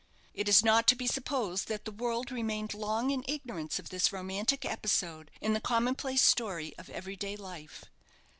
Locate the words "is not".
0.49-0.87